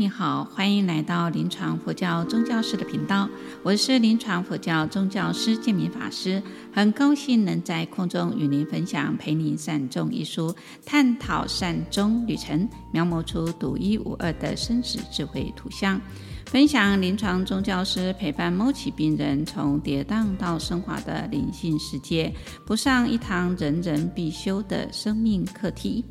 [0.00, 3.28] 你好，欢迎来到临床佛教宗教师的频道，
[3.62, 6.42] 我是临床佛教宗教师建明法师，
[6.72, 16.00] 很高兴能在空中与您分享《陪你善终》一书，探讨善终旅程，描摹出独一无二的生死智慧图像，
[16.46, 22.32] 分享临床宗教师陪伴末期病人从跌宕到升华的灵性世界，
[22.64, 26.02] 补上一堂人人必修的生命课题。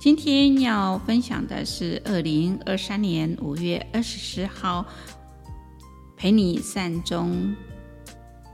[0.00, 4.86] 今天要分享的是二零二三年五月二十四号
[6.16, 7.54] 陪你善终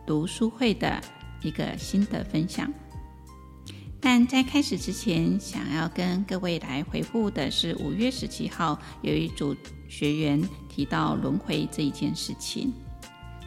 [0.04, 1.00] 读书会的
[1.42, 2.68] 一个心得分享。
[4.00, 9.54] 但在开始之前，想要跟各位来回复的是五月十七号有一组
[9.86, 12.72] 学员提到轮回这一件事情，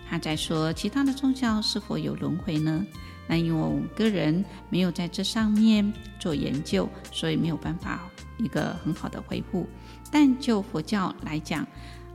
[0.09, 2.85] 他在说其他的宗教是否有轮回呢？
[3.29, 9.67] 那因为我个人没有在这上面做研究，所以没有办法一个很好的回复。
[10.11, 11.61] 但就佛教来讲，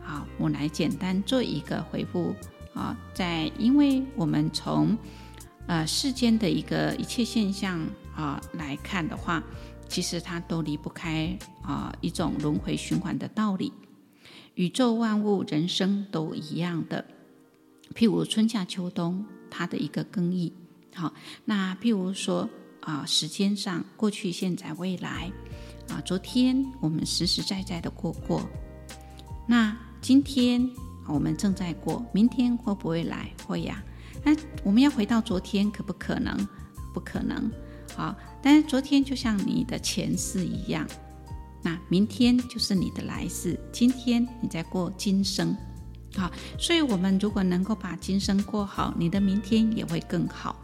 [0.05, 2.35] 啊，我来简单做一个回复
[2.75, 4.99] 啊，在因为我们从
[5.69, 7.81] 呃世间的一个一切现象
[8.17, 9.41] 啊来看的话，
[9.89, 13.73] 其实它都离不开啊一种轮回循环的道理。
[14.57, 17.05] 宇宙万物、人生都一样的，
[17.95, 20.53] 譬如春夏秋冬，它的一个更替。
[20.95, 21.13] 好，
[21.45, 22.49] 那譬如说
[22.81, 25.31] 啊，时间上过去、现在、未来
[25.89, 28.41] 啊，昨天我们实实在在的过过，
[29.47, 30.67] 那今天
[31.07, 33.31] 我们正在过，明天会不会来？
[33.47, 33.83] 会呀。
[34.23, 36.35] 那我们要回到昨天，可不可能？
[36.95, 37.51] 不可能。
[37.95, 40.87] 好，但是昨天就像你的前世一样，
[41.63, 45.55] 那明天就是你的来世，今天你在过今生。
[46.17, 50.57] 好，所以我们如果能够把今生过好，你的明天也会更好。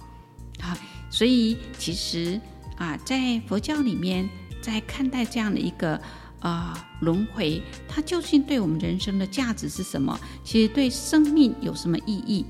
[0.62, 0.78] 啊，
[1.10, 2.40] 所以其实
[2.76, 4.28] 啊，在佛教里面，
[4.62, 6.00] 在看待这样的一个
[6.40, 10.18] 啊轮回，它究竟对我们人生的价值是什么？
[10.44, 12.46] 其实对生命有什么意义？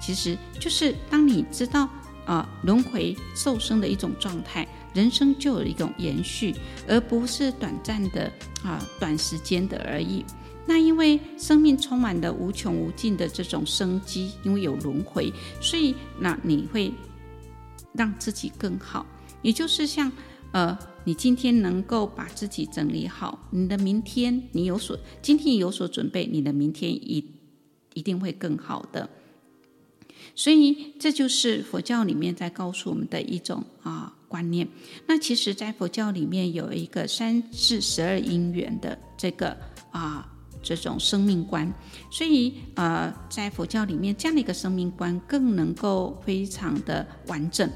[0.00, 1.88] 其实就是当你知道
[2.26, 6.54] 啊轮回受生的一种状态，人生就有一种延续，
[6.86, 8.30] 而不是短暂的
[8.62, 10.24] 啊短时间的而已。
[10.66, 16.92] 那因为生命充满了无穷无尽的这种生机，因为有轮回，所以那你会。
[17.94, 19.06] 让自己更好，
[19.42, 20.12] 也就是像，
[20.52, 27.24] 呃，你今天能够把自己整理好，你的明天你有所，今天有所准备，你的明天一
[27.94, 29.08] 一定会更好的。
[30.34, 34.66] 所以这就是佛教里面在告诉我们的一种啊观念。
[35.06, 39.56] 那其实，在佛教里面有一个三世十二因缘的这个
[39.92, 40.33] 啊
[40.64, 41.70] 这种生命观，
[42.10, 47.70] 所以呃，在佛教里面这样的一个生命观更能够非常的完整。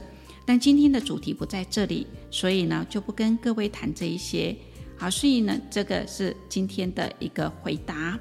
[0.47, 4.57] 但今天的主题不在这里，所以呢就不跟各位谈这一些。
[4.97, 8.19] 好，所以呢这个是今天的一个回答。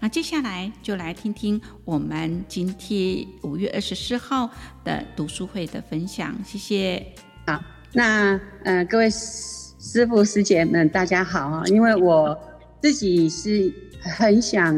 [0.00, 4.50] 那接下来就来听听我们今天五月二十四号
[4.84, 6.36] 的读书会的分享。
[6.44, 7.02] 谢谢。
[7.46, 7.58] 好，
[7.94, 12.38] 那呃各位师父师姐们大家好啊，因为我
[12.82, 13.72] 自己是
[14.04, 14.76] 很想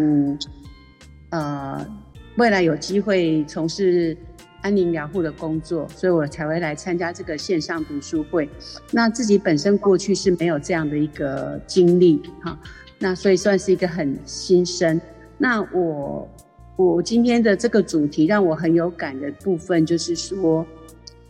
[1.31, 1.87] 呃
[2.37, 4.17] 未来有机会从事。
[4.63, 8.51] 安宁疗护的工作，所以我才会来参加这个线上读书会。
[8.91, 12.59] 那自己本身过去是没有这样的一个经历，哈，
[12.99, 15.01] 那所以算是一个很新生。
[15.39, 16.29] 那我
[16.75, 20.67] 我今天的这个主题让我很有感的部分，就是说，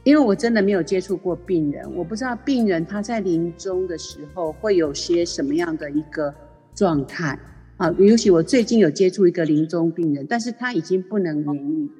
[0.02, 6.34] 因为我真的没有接触过病人，我不知道病人他在临终的时候会有些什么样的一个
[6.74, 7.38] 状态
[7.76, 7.90] 啊。
[7.98, 11.90] 尤其我最近有接触一个临终病人，但是他已经不能言语。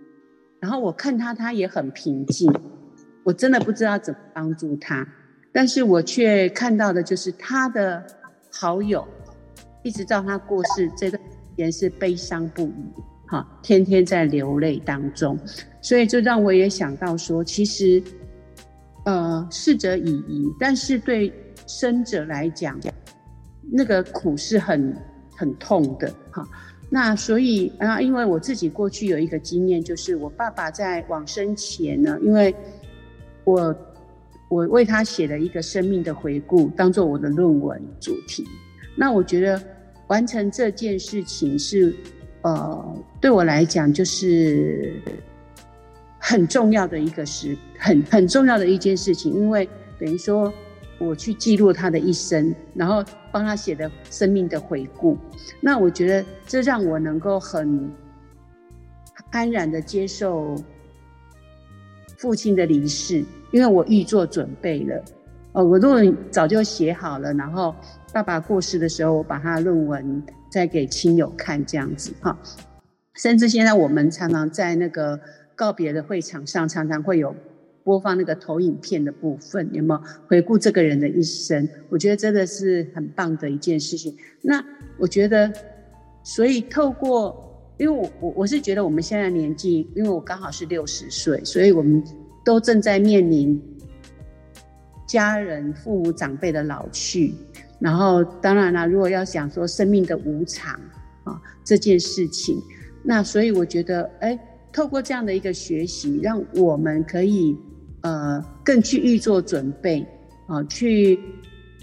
[0.58, 2.52] 然后我看他，他也很平静，
[3.22, 5.06] 我真的不知道怎么帮助他，
[5.52, 8.04] 但是我却看到的就是他的
[8.50, 9.06] 好友，
[9.82, 12.84] 一直到他过世这段时间是悲伤不已，
[13.28, 15.38] 哈，天天在流泪当中，
[15.82, 18.02] 所以就让我也想到说，其实，
[19.04, 21.32] 呃，逝者已矣，但是对
[21.66, 22.80] 生者来讲，
[23.70, 24.96] 那个苦是很
[25.36, 26.48] 很痛的，哈。
[26.88, 32.54] 那所以啊，因为我自己过去有一个经验，就是我爸爸在往生前呢，因为
[33.42, 33.76] 我
[34.48, 38.44] 我为他写了一个生命的回顾，当做我的论文主题。
[38.96, 39.60] 那我觉得
[40.06, 41.92] 完成这件事情是，
[42.42, 44.94] 呃，对我来讲就是
[46.20, 49.68] 很重要的一个事，很很重要的一件事情，因为
[49.98, 50.52] 等于说。
[50.98, 55.16] 我去记录他的一生，然后帮他写的生命的回顾。
[55.60, 57.90] 那我觉得这让我能够很
[59.30, 60.54] 安然的接受
[62.16, 65.04] 父亲的离世，因为我预做准备了。
[65.52, 67.74] 哦，我论文早就写好了，然后
[68.12, 72.38] 爸爸过世的时候，我把他论文再给亲友看，这样子哈。
[73.14, 75.18] 甚至现在我们常常在那个
[75.54, 77.34] 告别的会场上，常常会有
[77.86, 81.68] 播放那个投影片的部分，有没有回顾这个人的一生？
[81.88, 84.12] 我觉得真的是很棒的一件事情。
[84.42, 84.60] 那
[84.98, 85.52] 我觉得，
[86.24, 92.02] 所以透过，因为我我我是觉得我们现在年纪，因为我刚好是六十岁，所以我们
[92.44, 93.62] 都正在面临。
[95.06, 97.32] 家人、父母、长辈的老去，
[97.78, 100.74] 然后当然啦，如果要想说生命的无常
[101.22, 102.60] 啊这件事情，
[103.04, 104.36] 那所以我觉得，哎，
[104.72, 107.56] 透过这样的一个学习，让我们可以
[108.06, 110.06] 呃更去预做准备
[110.46, 111.18] 啊，去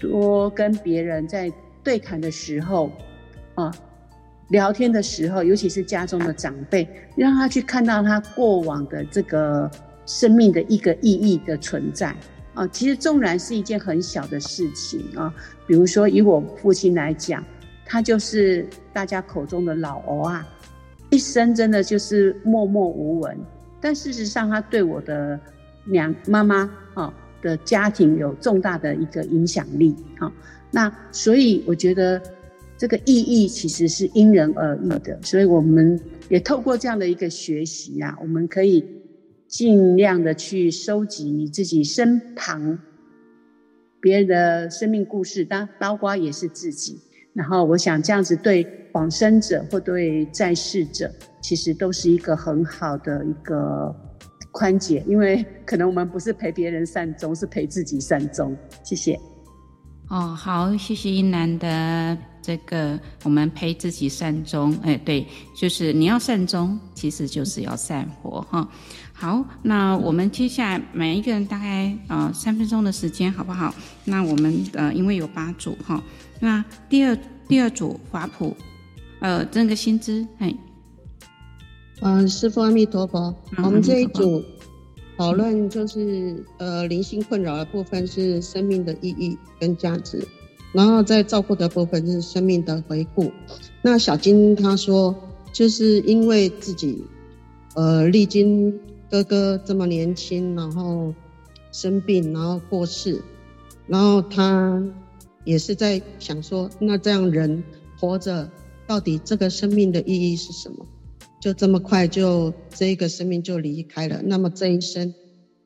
[0.00, 2.90] 多跟别人在对谈的时候
[3.56, 3.70] 啊，
[4.48, 9.70] 聊天的时候，尤其是家中的长辈，让他去看到他过往的这个
[10.06, 12.16] 生命的一个意义的存在。
[12.54, 15.34] 啊，其实纵然是一件很小的事情啊，
[15.66, 17.44] 比如说以我父亲来讲，
[17.84, 20.46] 他就是大家口中的老欧啊，
[21.10, 23.36] 一生真的就是默默无闻，
[23.80, 25.38] 但事实上他对我的
[25.84, 30.32] 娘妈妈啊的家庭有重大的一个影响力啊。
[30.70, 32.20] 那所以我觉得
[32.76, 38.84] 这个意义其实是因人而异的，所以我们也透过这样的一个学习啊，我们可以。
[39.46, 42.76] 尽量的去收集你自己身旁
[44.00, 46.98] 别人的生命故事，当包括也是自己。
[47.34, 51.08] 然后我想这样子对往生者或对在世者，
[51.40, 53.94] 其实都是一个很好的一个
[54.54, 58.56] 宽解，因为可能我们不是陪别人善终，是陪自己善终。
[58.84, 59.18] 谢谢。
[60.08, 64.72] 哦，好，谢谢英兰的这个，我们陪自己善终。
[64.84, 68.68] 哎，对，就是你要善终，其实就是要善活哈。
[69.12, 73.74] 好，那我们接下来每一个人大概呃三分钟的时间，好不好？
[74.04, 76.00] 那我们呃因为有八组哈，
[76.38, 77.18] 那第二
[77.48, 78.54] 第二组华普，
[79.18, 80.54] 呃这个新知，哎，
[82.06, 84.44] 嗯，师父阿弥陀佛，我们这一组
[85.16, 90.22] 讨论就是呃灵性困扰的部分是生命的意义跟价值，
[90.74, 93.32] 然后在照顾的部分是生命的回顾。
[93.80, 95.16] 那小金他说，
[95.50, 97.02] 就是因为自己
[97.74, 98.78] 呃历经。
[99.10, 101.14] 哥哥这么年轻，然后
[101.70, 103.22] 生病，然后过世，
[103.86, 104.82] 然后他
[105.44, 107.62] 也是在想说，那这样人
[108.00, 108.50] 活着，
[108.88, 110.84] 到底这个生命的意义是什么？
[111.44, 115.12] 就这么快就这一个生命就离开了，那么这一生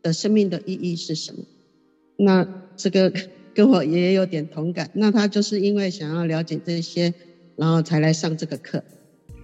[0.03, 1.45] 的生命的意义是什么？
[2.17, 2.45] 那
[2.77, 3.13] 这个
[3.55, 4.91] 跟我也有点同感。
[4.93, 7.15] 那他就是因为想要了解这些，
[7.55, 8.83] 然后才来上这个课。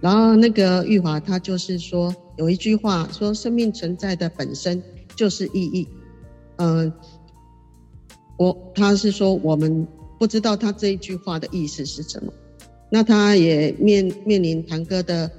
[0.01, 2.13] 然后那个玉华他就是说。
[2.37, 4.83] 有一句话说：“生命存在的本身
[5.15, 5.87] 就是意义。”
[6.59, 6.91] 嗯，
[8.37, 9.87] 我他是说我们
[10.19, 12.33] 不知道他这一句话的意思是什么。
[12.89, 15.31] 那他也面面临堂哥的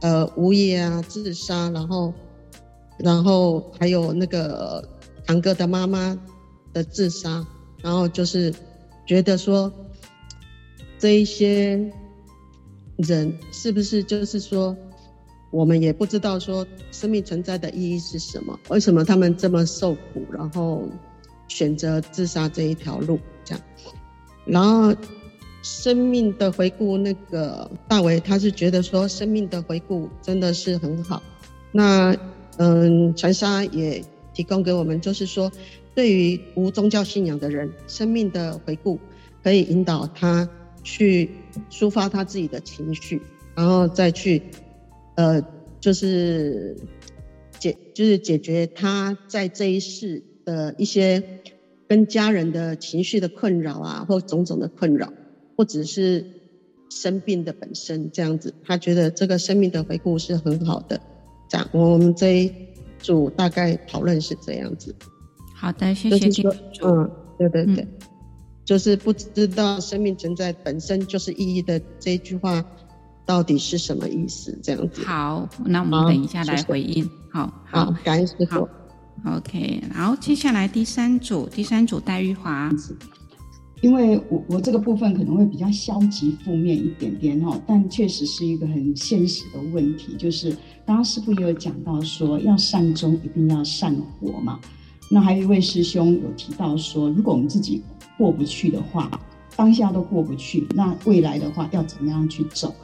[0.00, 2.12] 呃无业啊、自杀，然后
[2.98, 4.88] 然后还有那个
[5.26, 6.18] 堂哥的妈妈
[6.72, 7.46] 的自杀，
[7.82, 8.54] 然后就是
[9.06, 9.72] 觉得说
[10.98, 11.92] 这一些
[12.96, 14.76] 人是不是就是说。
[15.50, 20.86] 我们也不知道说生命存在的意义是什么，为什么他们这么受苦，然后
[21.48, 23.64] 选择自杀这一条路，这样。
[24.44, 24.94] 然后
[25.62, 31.22] 生命的回顾，那个大伟他是觉得说生命的回顾真的是很好。
[31.72, 32.16] 那
[32.58, 34.02] 嗯，传沙也
[34.32, 35.50] 提供给我们，就是说
[35.94, 38.98] 对于无宗教信仰的人，生命的回顾
[39.42, 40.48] 可以引导他
[40.82, 41.30] 去
[41.70, 43.20] 抒发他自己的情绪，
[43.54, 44.42] 然后再去。
[45.16, 45.42] 呃，
[45.80, 46.76] 就是
[47.58, 51.20] 解，就是解决他在这一世的一些
[51.88, 55.12] 跟家人的情绪的困扰啊，或种种的困扰，
[55.58, 56.24] 或者是
[56.88, 61.00] 生病的本身这样子，他觉得这个生命的回顾是很好的。
[61.48, 62.52] 这样，我们这一
[63.00, 64.94] 组大概讨论是这样子。
[65.54, 66.86] 好的，谢谢金主。
[66.86, 67.88] 嗯，对对对，嗯、
[68.64, 72.64] 就是不知道生命存在本身就是意义的这一句话。
[73.26, 74.58] 到底是什么意思？
[74.62, 75.04] 这样子。
[75.04, 77.06] 好，那我们等一下来回应。
[77.30, 78.66] 好，好，好，感恩师父。
[79.22, 79.82] 好，OK。
[79.92, 82.72] 然后接下来第三组，第三组戴玉华。
[83.80, 90.50] 因为我我这个部分可能会比较消极负面一点点哈，但确实是一个很现实的问题，就是
[90.84, 94.58] 刚刚师父也有讲到说，要善终一定要善活嘛。
[95.10, 97.82] 那还有一位师兄有提到说，如果我们自己
[98.16, 99.10] 过不去的话，
[99.56, 102.74] 当下都过不去，那未来的话要怎么样去走？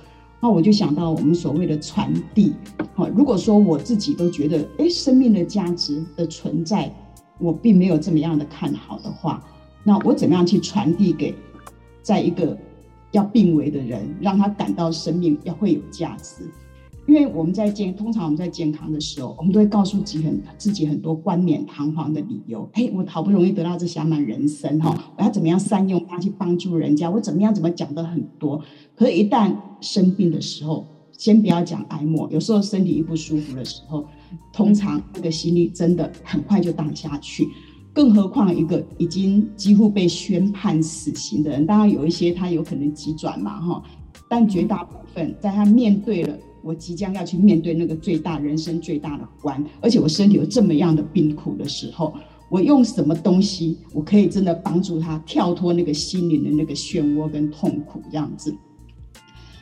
[0.40, 2.52] 那我就想到我们所谓的传递，
[2.94, 6.94] 好，如果说我自己都觉得，哎，生命的价值的存在，
[7.38, 9.42] 我并没有这么样的看好的话，
[9.84, 11.34] 那我怎么样去传递给
[12.02, 12.58] 在一个
[13.12, 16.50] 要病危的人，让他感到生命要会有价值？
[17.06, 22.66] 因为我们在健，通常我们在健康的时候，我们都会告诉自己很自己很多冠冕堂皇的理由。
[22.72, 27.10] 哎，我好不容易得到这小满人生哈，我要怎么样善用它去帮助人家？
[27.10, 28.58] 我怎么样怎么讲的很多？
[28.96, 34.06] 可是，一旦生病的时候，先不要讲哀莫，有时候身体一不舒服的时候，
[34.50, 37.46] 通常那个心力真的很快就荡下去。
[37.94, 43.82] 更何况一个已经几乎被宣判死刑的人，当然有一些他有可能急转嘛哈，
[44.28, 46.36] 但绝大部分在他面对了。
[46.66, 52.14] 我即将要去面对那个最大人生最大的关，而且我身体有这么样的病苦的时候，
[52.48, 58.56] 我用什么东西，我可以真的帮助他跳脱那个心灵的那个漩涡跟痛苦这样子。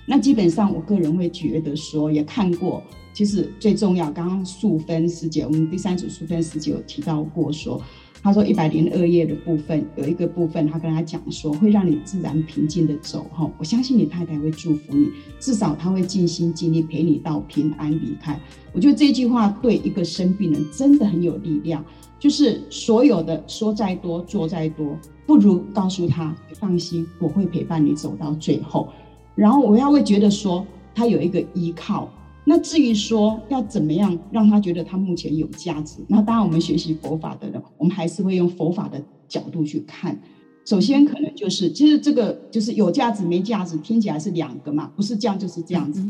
[0.07, 2.81] 那基本上，我个人会觉得说，也看过，
[3.13, 7.83] 其实最重要，刚刚素芬师姐，我们第三组素芬师姐有提到过说。
[8.23, 15.09] 他说一百零二页的部分有一个部分，他跟他讲说会让你自然平静的走哈，我相信你太太会祝福你，
[15.41, 18.39] 至少他会尽心尽力陪你到平安离开。
[18.73, 21.85] 我觉得这句话对一个生病人真的很有力量，
[22.21, 28.89] 就是所有的说再多做再多，不如告诉他放心，我会陪伴你走到最后，
[29.35, 30.65] 然后我要会觉得说
[30.95, 32.09] 他有一个依靠。
[32.45, 40.21] 那至于说要怎么样让他觉得他目前有价值，那当然我们学习佛法的人，我们还是会用佛法的角度去看。
[40.65, 46.03] 首先可能就是，其实这个就是有价值没价值，听起来是两个嘛，不是这样就是这样子。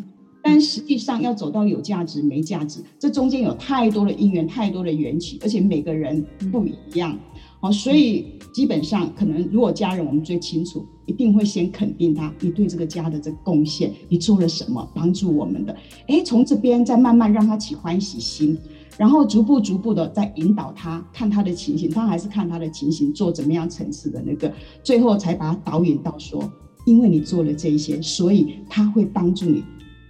[0.42, 7.16] 但实际上要走到有价值没价值，这中间有太多的因缘，太多的缘起，而且每个人不一样。
[7.60, 15.74] 好，所以基本上可能，如果家人我们最清楚，一定会先肯定他，你对这个家的这贡献，你做了什么帮助我们的？
[16.06, 18.56] 诶，从这边再慢慢让他起欢喜心，
[18.96, 26.50] 然后逐步逐步的再引导他，看他的情形，他还是看他的情形，做怎么样层次的那个，最后才把他导引到说，
[26.86, 29.64] 因为你做了这一些，所以他会帮助你，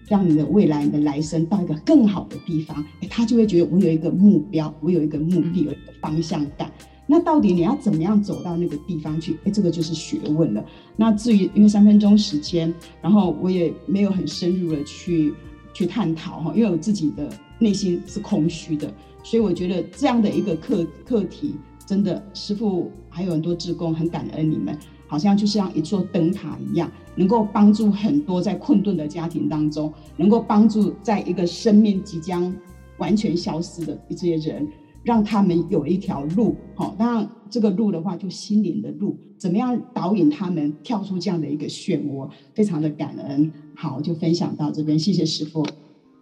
[0.09, 6.71] 让你的未来、你的来生到一个更好的地方，诶，他就会觉得我有一个目标，我有一个目的，有一个方向感。
[7.15, 9.39] 那到底你要怎么样走到那个地方去？
[9.45, 10.65] 哎，这个就是学问了。
[10.97, 15.35] 那至于因为三分钟时间，然后我也没有很深入的去
[15.75, 17.29] 去探讨哈，因为我自己的
[17.59, 18.91] 内心是空虚的，
[19.23, 21.55] 所以我觉得这样的一个课课题，
[21.85, 24.75] 真的师傅还有很多志工很感恩你们，
[25.07, 32.51] 好像就像一座灯塔一样，能够帮助很多在困顿的家庭当中，能够帮助在一个生命即将
[32.97, 34.67] 完全消失的这些人。
[35.03, 42.31] 让他们有一条路，好，当然这个路的话，就心灵的路，怎么样导引他们跳出这样的一个漩涡？
[42.55, 45.67] 非常的感恩，好，就分享到这边，谢谢师傅。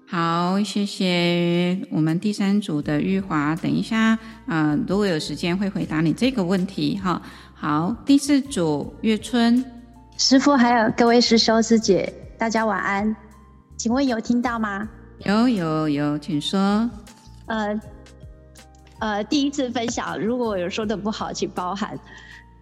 [0.06, 7.20] 好，谢谢我们第三组的玉华，等一下，啊、呃，如果有时间会回答你这个问题，哈。
[7.54, 9.62] 好，第四组月春，
[10.16, 13.14] 师傅还有各位师兄师姐，大家晚安，
[13.76, 14.88] 请问有听到吗？
[15.26, 16.58] 有有有，请说。
[17.46, 17.78] 呃。
[19.00, 21.99] 呃，第一次分享，如果有说的不好，请包涵。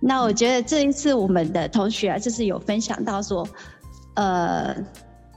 [0.01, 3.47] 那我觉得这一次我们的同学啊，就是有分享到说，
[4.15, 4.73] 呃，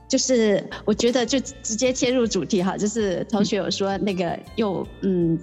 [0.08, 5.40] 就是我觉得就直接切入主题哈，就是同学有说那个用嗯，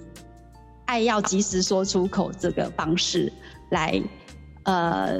[0.85, 3.29] 爱要及时说出口这个方式
[3.71, 4.01] 来，
[4.63, 5.19] 呃，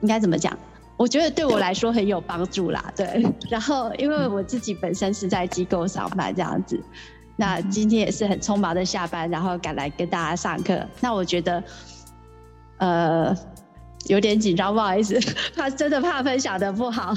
[0.00, 0.56] 应该怎么讲？
[0.96, 3.26] 我觉得对我来说很有帮助啦，对。
[3.50, 6.80] 然后因为我自己本身是在机构上班这样子。
[7.40, 10.86] 那今天也是很匆忙的下班，然后赶来跟大家上课。
[11.00, 11.64] 那我觉得，
[12.76, 13.34] 呃，
[14.08, 15.18] 有点紧张，不好意思，
[15.56, 17.14] 怕真的怕分享的不好。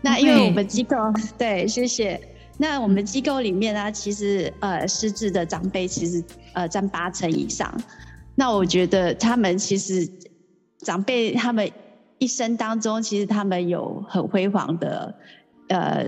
[0.00, 0.96] 那因为我们机构，
[1.38, 2.20] 对，谢谢。
[2.58, 7.72] 那我们机构里面呢，其实呃，失智的长辈其实呃占八成以上。
[8.34, 10.10] 那我觉得他们其实
[10.78, 11.70] 长辈他们
[12.18, 15.14] 一生当中，其实他们有很辉煌的
[15.68, 16.06] 呃。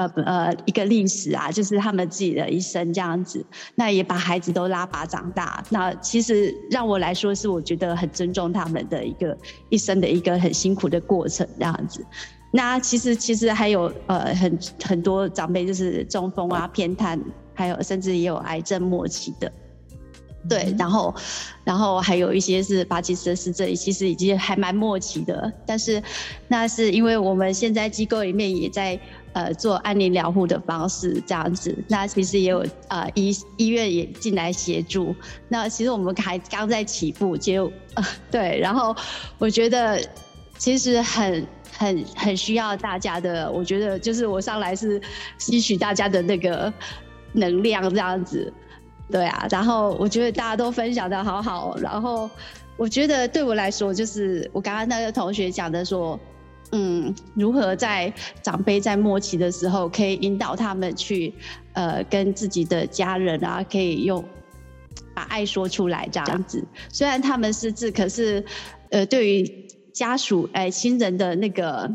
[0.00, 5.62] 呃呃，一个历史啊，就是他们自己的一生这样子，那也把孩子都拉拔长大。
[5.68, 9.36] 那其实让我来说，是我觉得很尊重他们的一个
[9.68, 12.04] 一生的一个很辛苦的过程这样子。
[12.52, 17.20] 那其实其实还有呃很很多长辈就是中风啊、偏瘫，
[17.54, 19.52] 还有甚至也有癌症末期的。
[20.48, 21.14] 对，然后
[21.64, 25.52] 然后还有一些是巴基斯坦是这里，其实已经还蛮默契的。
[25.66, 26.02] 但是
[26.48, 28.98] 那是因为我们现在机构里面也在。
[29.32, 35.14] 呃，做安宁疗护的方式这样子，那其实也有呃医医院也进来协助。
[35.48, 38.94] 那其实我们还刚在起步，就呃 对，然后
[39.38, 40.00] 我觉得
[40.58, 41.46] 其实很
[41.78, 45.00] 很很需要大家的，我觉得就是我上来是
[45.38, 46.72] 吸取大家的那个
[47.32, 48.52] 能量这样子，
[49.10, 49.46] 对啊。
[49.48, 52.28] 然后我觉得大家都分享得好好，然后
[52.76, 56.18] 我觉得对我来说，就是我刚刚那个同学讲的说，
[56.72, 58.12] 嗯，如何在
[58.42, 61.32] 长辈在末期的时候，可以引导他们去，
[61.72, 64.24] 呃，跟自己的家人啊，可以用
[65.14, 66.64] 把爱说出来这样子。
[66.92, 68.44] 虽然他们失智，可是，
[68.90, 71.90] 呃，对于家属哎亲人的那个，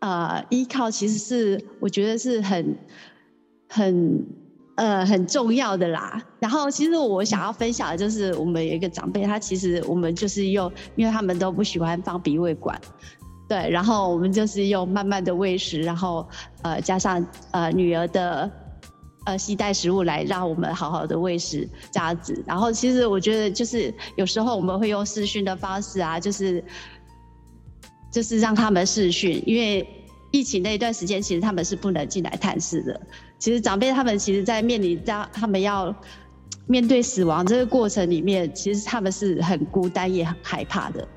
[0.00, 2.76] 呃，依靠，其实是我觉得是很
[3.68, 4.26] 很。
[4.76, 6.24] 呃，很重要的啦。
[6.38, 12.80] 然后，其实我想要分享的就是，我们有一个长辈，他其实我们就是用，因为他们都不喜欢放鼻胃管，
[13.50, 16.24] 对，然后我们就是用慢慢的喂食，然后
[16.62, 18.48] 呃加上呃女儿的
[19.24, 22.44] 呃携带食物来让我们好好的喂食这样子。
[22.46, 26.64] 然后，其实我觉得就是有时候我们会用视讯的方式啊，就是
[28.12, 29.84] 就是让他们视讯，因为
[30.30, 33.00] 疫情那一段时间，其实他们是不能进来探视的。
[33.40, 35.92] 其实长辈他们其实，在面临到他们要
[36.68, 41.08] 面对死亡这个过程里面，其实他们是很孤单也很害怕的。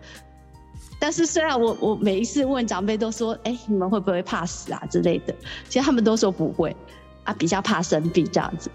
[1.03, 5.35] 但是虽然我我每一次问长辈都说，哎，你们会不会怕死啊之类的？
[5.67, 6.73] 其实他们都说不会，
[7.25, 8.71] 啊，比较怕生病这样子。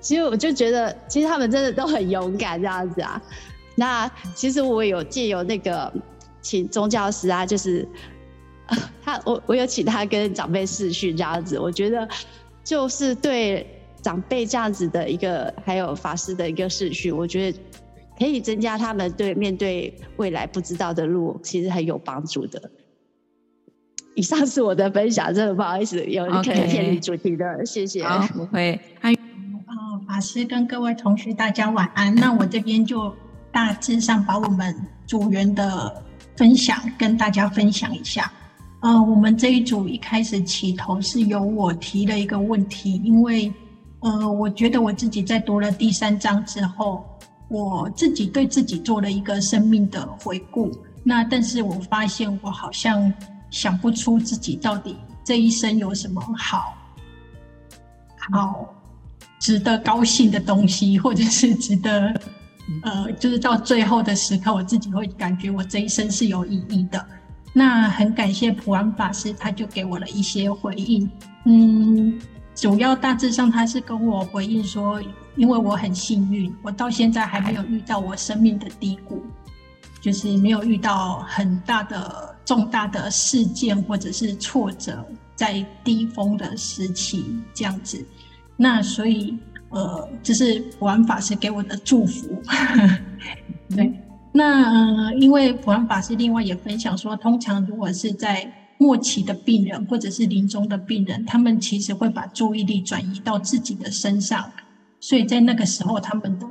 [0.00, 3.20] 其实我就觉得，其实他们真的都很勇敢这样子啊。
[3.74, 5.92] 那其实我有借由那个
[6.40, 7.86] 请宗教师啊，就是
[9.04, 12.08] 他我我有请他跟长辈视讯这样子，我觉得。
[12.62, 13.66] 就是对
[14.02, 17.58] 长辈这样子的一个，还有法师的一个视讯，我觉得
[18.20, 22.70] 可以增加他们对面对未来不知道的路，其实很有帮助的。
[24.14, 27.64] 以上是我的分享，真的不好意思，有可能偏离主题的，Okay.
[27.64, 28.04] 谢谢。
[28.04, 28.78] 好，不会。
[29.00, 32.14] 还有，呃，法师跟各位同学大家晚安。
[32.14, 33.10] 那我这边就
[33.50, 36.04] 大致上把我们组员的
[36.36, 38.30] 分享跟大家分享一下。
[38.82, 43.50] 呃，我们这一组一开始起头是由我提了一个问题，因为
[44.00, 47.04] 呃，我觉得我自己在读了第三章之后，
[47.50, 50.72] 我自己对自己做了一个生命的回顾。
[51.02, 53.12] 那但是我发现我好像
[53.50, 56.74] 想不出自己到底这一生有什么好
[58.30, 58.74] 好
[59.40, 62.14] 值得高兴的东西，或者是值得
[62.82, 67.04] 呃，就是到最后的时刻，我自己会感觉我这一生是有意义的。
[67.52, 71.10] 那很感谢普安法师，他就给我了一些回应。
[71.46, 72.20] 嗯，
[72.60, 75.00] 主要大致上他是跟我回应说，
[75.34, 79.24] 因为我很幸运，我到现在还没有遇到我生命的低谷，
[79.98, 85.02] 就是没有遇到很大的重大的事件或者是挫折，
[85.34, 88.04] 在低峰的时期这样子。
[88.58, 89.38] 那所以，
[89.70, 92.28] 呃，这是普安法师给我的祝福。
[93.74, 93.90] 对。
[94.32, 104.50] 那呃，因为普安法师另外也分享说，通常如果是在末期的病人或者是临终的病人，他们其实会把注意力转移到自己的身上，
[104.98, 106.46] 所以在那个时候，他们的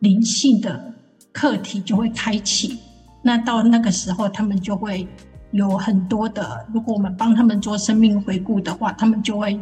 [0.00, 0.94] 灵性的
[1.32, 2.78] 课题就会开启。
[3.22, 5.08] 那到那个时候，他们就会
[5.52, 9.58] 有很多的，如果我们帮他们做生命回顾的话，他们就会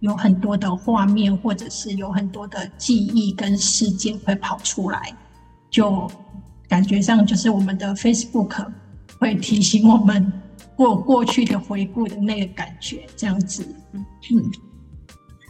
[0.00, 5.14] 有很多的画面，或者是有很多的记忆跟事件会跑出来，
[5.70, 6.10] 就。
[6.68, 8.64] 感觉上就是我们的 Facebook
[9.18, 10.32] 会提醒我们
[10.76, 13.66] 过过去的回顾的那个感觉，这样子。
[13.92, 14.04] 嗯，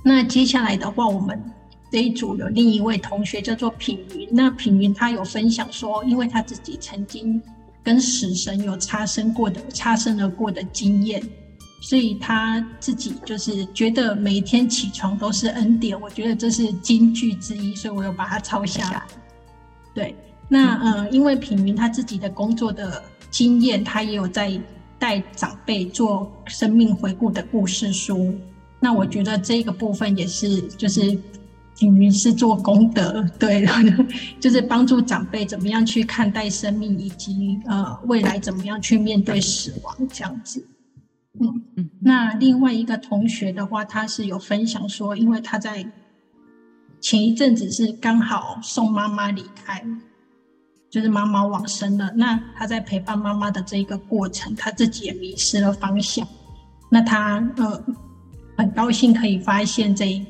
[0.04, 1.42] 那接下来的话，我们
[1.90, 4.28] 这一组有另一位同学叫做品云。
[4.30, 7.40] 那品云他有分享说，因为他自己曾经
[7.82, 11.22] 跟死神有擦身过的、擦身而过的经验，
[11.82, 16.00] 所以他自己就是觉得每天起床都是恩典。
[16.00, 19.02] 我觉得这是金句之一，所以我有把它抄下来。
[19.94, 20.14] 对。
[20.52, 24.60] 那呃，因为品云他自己的工作的经验，他也有在
[25.00, 28.32] 带长辈做生命回顾的故事书。
[28.78, 31.00] 那我觉得这个部分也是，就是
[31.80, 33.66] 等于是做功德，对，
[34.38, 40.64] 就是帮助长辈怎么样去看待生命，以及呃未来怎么样去面对死亡这样子。
[41.40, 41.90] 嗯嗯。
[42.00, 45.86] 那另外一个同学的话，他是有分享说，因为他在
[47.00, 49.82] 前一阵子是刚好送妈妈离开。
[50.90, 56.26] 就是妈妈往生了，那他在陪伴妈妈的这一个过程，他自己也迷失了方向。
[56.88, 57.80] 那他呃
[58.58, 60.20] 很高兴可以发现这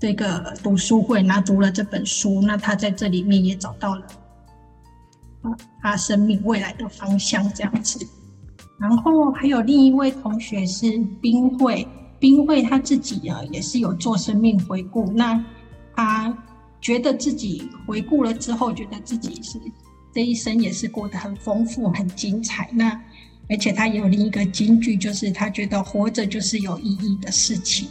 [0.00, 4.06] 这个读书会，拿读了这本书，那他在这里面也找到了
[5.42, 5.50] 啊
[5.82, 8.02] 他生命未来的方向这样子。
[8.80, 11.86] 然后还有另一位同学是冰慧，
[12.18, 15.44] 冰慧他自己啊也是有做生命回顾，那
[15.94, 16.34] 他。
[16.82, 19.58] 觉得自己回顾了之后，觉得自己是
[20.12, 22.68] 这一生也是过得很丰富、很精彩。
[22.74, 23.00] 那
[23.48, 27.88] 而且他有另一个金句，就是他觉得活着就是有意义的事情。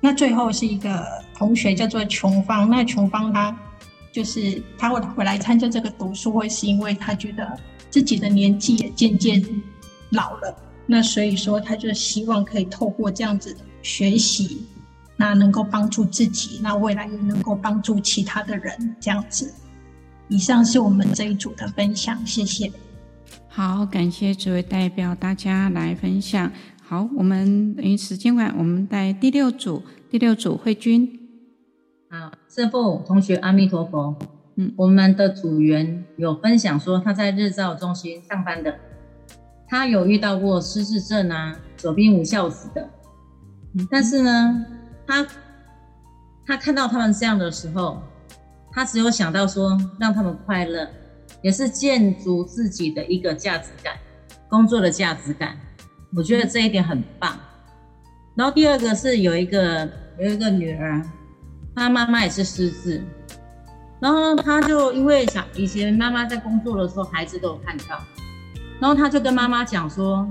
[0.00, 3.56] 那最后是一个同学叫做琼芳，那琼芳她
[4.12, 9.42] 就是他会回来参加这个读书会，是因为他觉得自己的年纪也渐渐
[10.10, 14.66] 老了，那所以说他就希望可以透过这样子学习，
[15.16, 19.52] 那能够帮助自己，那未来也能够帮助其他的人，这样子。
[20.28, 22.72] 以上是我们这一组的分享，谢谢。
[23.48, 26.50] 好，感谢这位代表大家来分享。
[26.82, 31.20] 好，我们等于时间晚，我们带第六组，第六组慧君。
[32.10, 34.16] 好，师父，同学，阿弥陀佛。
[34.56, 38.74] 嗯，我们的组员有分享说，他在日照中心上班的，
[39.66, 42.88] 他有遇到过失智症啊、久病无孝子的。
[43.72, 44.64] 嗯，但是呢，
[45.06, 45.26] 他
[46.46, 48.02] 他看到他们这样的时候，
[48.72, 50.88] 他只有想到说，让他们快乐，
[51.42, 53.94] 也是建筑自己的一个价值感，
[54.48, 55.56] 工作的价值感。
[56.16, 57.38] 我觉得这一点很棒。
[58.34, 59.88] 然后第二个是有一个
[60.18, 61.02] 有一个女儿。
[61.76, 63.02] 她妈妈也是失智，
[63.98, 68.00] 然后她就因为想以前妈妈在工作的时候，孩子都有看到，
[68.80, 70.24] 然后他就跟妈妈讲说：“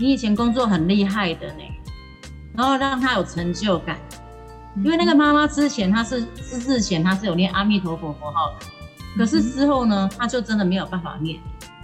[0.00, 1.62] 你以前工作很厉害的呢。”
[2.56, 3.98] 然后让他有成就感，
[4.76, 8.66] 因为那个妈妈之前她是失智前她是有念阿弥陀佛佛号的，
[9.18, 11.38] 可是之后呢，她就真的没有办法念。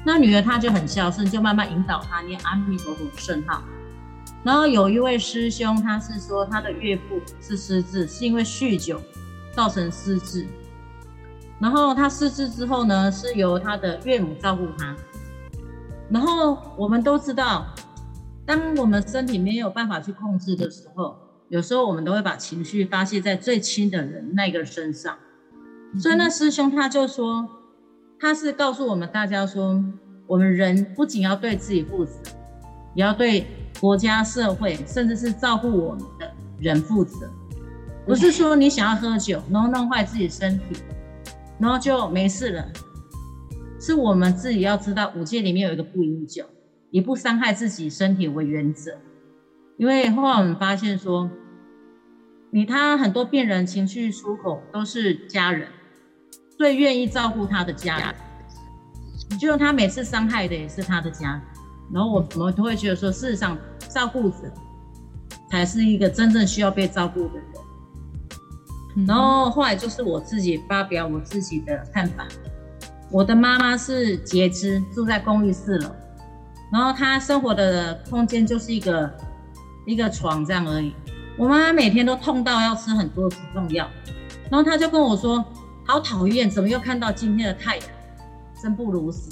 [0.05, 3.63] 那女儿她就很孝顺，就慢慢引导他念阿弥陀佛圣号。
[4.43, 9.01] 然后有一位师兄，他是说他的岳父是失智，是因为酗酒
[9.53, 10.49] 造成失智。
[11.61, 14.97] 然后他失智之后呢，是由他的岳母照顾他。
[16.11, 17.67] 然后我们都知道，
[18.45, 21.17] 当我们身体没有办法去控制的时候，
[21.49, 25.17] 有时候我们都会把情绪发泄在最亲的人那个身上。
[25.99, 27.49] 所以那师兄他就说，
[28.19, 29.85] 他是告诉我们大家说，
[30.27, 32.13] 我们人不仅要对自己负责，
[32.95, 33.47] 也要对。
[33.81, 37.29] 国家、社会，甚至是照顾我们的人负责，
[38.07, 40.77] 不是说你想要喝酒， 然后弄坏自己身体，
[41.59, 42.65] 然后就没事了。
[43.81, 46.45] 是我们自己要知道，五戒里面有一个不饮酒，
[46.93, 48.93] 以不伤害自己身体为原则。
[49.79, 51.29] 因为后来我们发现说，
[52.51, 55.69] 你他很多病人情绪出口都是家人，
[56.57, 58.15] 最愿意照顾他的家人，
[59.31, 61.43] 你就他每次伤害的也是他的家人。
[61.93, 64.53] 然后我我们都会觉得说，事实上，照顾者
[65.51, 69.07] 才是一个真正需要被照顾的人。
[69.07, 72.29] 然后后来就是我自己发表我自己的看法。
[73.11, 75.91] 我的妈妈是截肢，住在公寓四楼，
[76.73, 79.13] 然后他生活的空间就是一个
[79.85, 80.95] 一个床这样而已。
[81.37, 83.87] 我妈妈每天都痛到要吃很多止痛药，
[84.51, 85.45] 然后她就跟我说
[85.87, 87.87] ：“好讨厌，怎么又看到今天的太阳？
[88.61, 89.31] 生不如死。”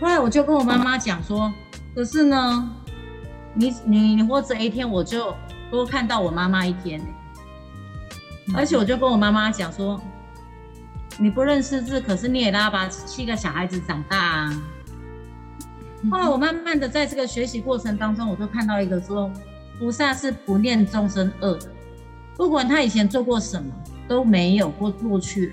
[0.00, 1.52] 后来我就跟我妈妈讲说，
[1.94, 2.70] 可是呢，
[3.54, 5.34] 你你你活着一天，我就
[5.70, 7.06] 多看到我妈妈一天呢。
[8.54, 10.00] 而且我就跟我妈妈讲说，
[11.18, 14.62] 你不认识字，可是你也拉把七个小孩子长大啊。
[16.10, 19.30] 后来我慢慢的在这个学习过程当中，我就看到一个说，
[19.78, 21.68] 菩萨是不念众生恶的，
[22.36, 23.72] 不管他以前做过什么
[24.08, 25.52] 都没有过过去了，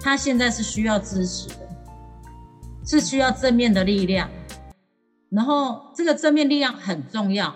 [0.00, 1.54] 他现在是需要支持的。
[2.82, 4.28] 是需要正面的力量，
[5.28, 7.54] 然后这个正面力量很重要。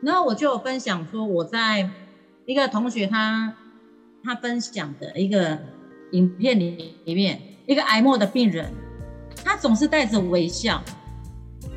[0.00, 1.90] 然后我就有分享说，我在
[2.46, 3.52] 一个同学他
[4.24, 5.58] 他分享的一个
[6.12, 8.72] 影片里里面，一个癌末的病人，
[9.44, 10.82] 他总是带着微笑。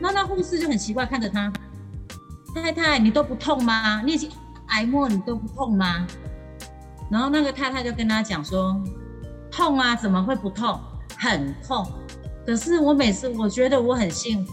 [0.04, 1.50] 那那护士就很奇怪看着他，
[2.54, 4.02] 太太你都不痛吗？
[4.02, 4.30] 你已经
[4.68, 6.06] 挨末你都不痛吗？
[7.10, 8.76] 然后那个太太就跟他讲说，
[9.50, 10.78] 痛啊，怎么会不痛？
[11.18, 11.89] 很痛。
[12.46, 14.52] 可是我每次我觉得我很幸福，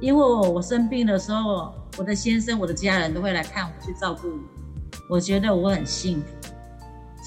[0.00, 4.38] 因为我我生病的时候，我的先生、我的家人都会来看我，去照顾我。
[5.10, 6.26] 我觉得我很幸福，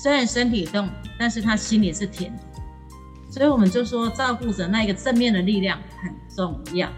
[0.02, 0.88] 虽然身体痛，
[1.20, 2.44] 但是他心里是甜的。
[3.30, 6.90] 所以我们就说，照顾者那一个正面的力量很重要。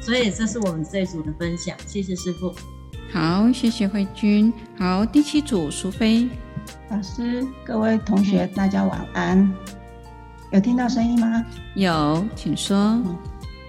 [0.00, 2.52] 所以这是我们这一组的分享，谢谢师傅。
[3.12, 4.52] 好，谢谢慧君。
[4.78, 6.28] 好，第七组淑妃
[6.90, 9.52] 老师，各位同学，大家晚安。
[10.52, 11.44] 有听到声音吗？
[11.74, 12.76] 有，请说。
[12.76, 13.16] 嗯，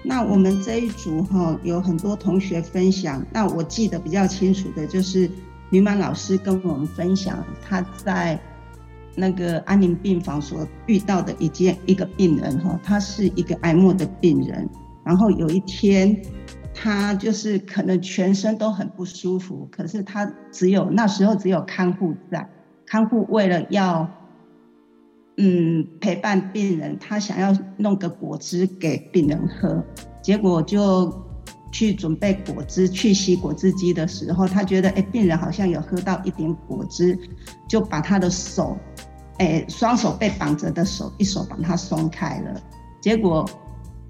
[0.04, 3.24] 那我们这一组哈，有很多同学分享。
[3.32, 5.30] 那我记得比较清楚的就是
[5.70, 8.40] 云满老师跟我们分享他在
[9.14, 14.68] 那个安宁病房所遇到的一件一个病人哈，他是一个癌末的病人。
[15.04, 16.20] 然后有一天，
[16.74, 22.48] 他就是可能全身都很不舒服，可是他只有那时候只有看护在，
[22.86, 24.08] 看护为了要。
[25.38, 29.82] 嗯，陪伴病人，他想要弄个果汁给病人喝，
[30.22, 31.10] 结果就
[31.72, 37.18] 去准备果汁，去洗果汁机的时候，他觉得哎，病人好像有喝到一点果汁，
[37.66, 38.76] 就把他的手，
[39.38, 42.62] 哎，双手被绑着的手，一手把他松开了。
[43.00, 43.48] 结果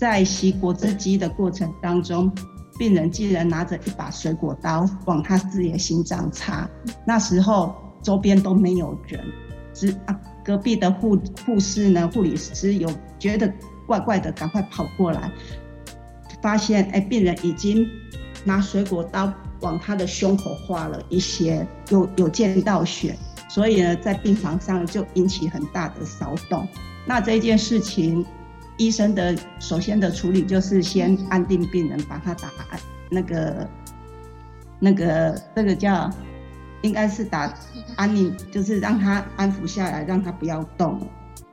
[0.02, 2.28] 在吸果汁机的过程当中，
[2.76, 6.68] 病人竟然拿着一把水果刀往他自己的心脏插。
[7.06, 9.24] 那时候周边都没有人，
[9.72, 13.48] 只啊隔壁的护护士呢，护理师有觉得
[13.86, 15.30] 怪怪的，赶快跑过来，
[16.42, 17.86] 发现哎，病人已经
[18.42, 23.16] 拿水果刀往他的胸口划了一些，有有见到血。
[23.48, 26.66] 所以呢，在病房上就引起很大的骚动。
[27.06, 28.26] 那这件事情，
[28.82, 32.50] 医生的首先的处理就是先安定病人，把他打
[33.08, 33.68] 那个
[34.80, 36.10] 那个这个叫，
[36.82, 37.54] 应该是打
[37.94, 41.00] 安宁，就是让他安抚下来，让他不要动。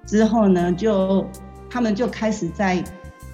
[0.08, 1.24] 之后呢，就
[1.70, 2.84] 他们就开始在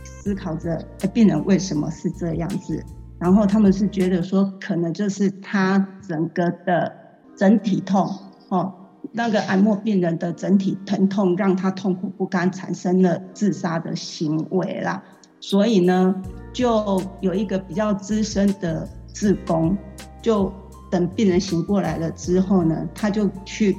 [0.04, 2.84] 思考着，哎，病人为什么是这样子？
[3.18, 6.94] 然后他们是觉得说，可能就是他整个的
[7.38, 8.14] 整体痛。
[8.50, 8.74] 哦，
[9.18, 15.02] 那个癌末病人的整体疼痛让他痛苦不堪，产生了自杀的行为啦。
[15.40, 16.14] 所以呢，
[16.52, 19.78] 就有一个比较资深的志工，
[20.22, 20.52] 就
[20.92, 23.78] 等病人醒过来了之后呢，他就去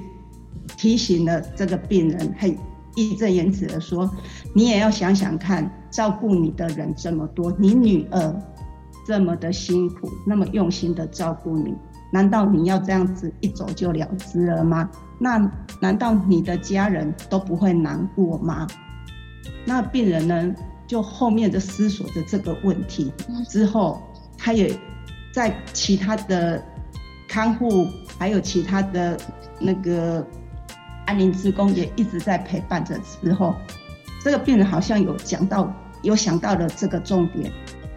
[0.77, 2.57] 提醒了这个病人，很
[2.95, 4.11] 义正言辞的说
[4.55, 8.43] ：“你也要想想看，照顾你的人这么多，你女儿
[9.07, 11.75] 这么的辛苦，那么用心的照顾你。”
[12.13, 14.89] 难道你要这样子一走就了之了吗？
[15.19, 15.39] 那
[15.81, 18.67] 难道你的家人都不会难过吗？
[19.65, 20.55] 那病人呢，
[20.87, 23.13] 就后面就思索着这个问题
[23.49, 24.01] 之后，
[24.39, 24.79] 他也
[25.33, 26.63] 在其他的
[27.29, 27.89] 看护，
[28.19, 29.19] 还有其他的
[29.59, 30.25] 那个
[31.07, 33.55] 安宁职工也一直在陪伴着之后，
[34.23, 37.51] 这个病人好像有讲到，有想到了这个重点，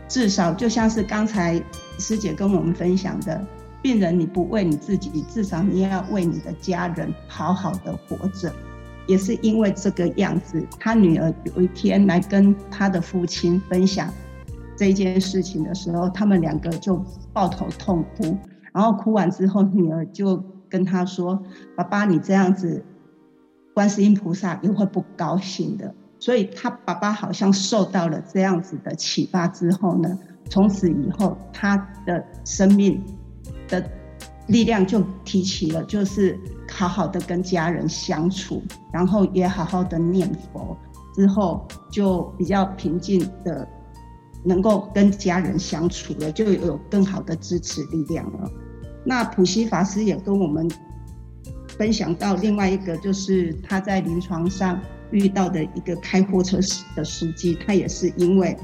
[0.07, 1.61] 至少就像是刚才
[1.99, 3.45] 师姐跟我们分享的。
[3.81, 8.51] 病人，你不为你自己，至少你也要为你的家人好好的活着。
[9.07, 14.13] 也是因为这个样子，他女儿有一天来跟他的父亲分享
[14.77, 18.37] 这件事情的时候，他们两个就抱头痛哭。
[18.71, 21.41] 然后哭完之后，女儿就跟他说
[21.75, 22.85] ：“爸爸，你这样子，
[23.73, 33.03] 观世音菩萨也会不高兴的。”所以，他爸爸好像受到了这样子的启发之后呢，从此以后，他的生命。
[33.69, 33.89] 的
[34.47, 36.37] 力量就提起了，就是
[36.71, 40.75] 好好的跟家人相处，然后也好好的念佛，
[41.15, 43.67] 之后就比较平静的，
[44.43, 48.51] 能够跟家人相处了，就有更好的支持力量了。
[49.05, 50.69] 那普希法师也跟我们
[51.77, 54.79] 分享到另外一个，就是他在临床上
[55.11, 56.57] 遇到的一个开货车
[56.95, 58.57] 的司机，他也是因为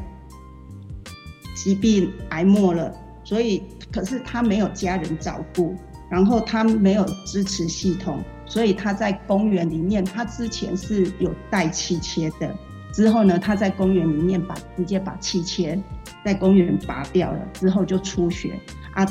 [1.56, 2.94] 疾病挨末了，
[3.25, 3.61] 所以。
[3.91, 5.73] 可是他没有家人照顾，
[6.09, 12.53] 然后他没有支持系统，所以他在公园里面，他之前是有带气切的，
[12.91, 15.81] 之后呢，他在公园里面把直接把气切
[16.25, 18.59] 在公园拔掉了，之后就出血
[18.93, 19.05] 啊，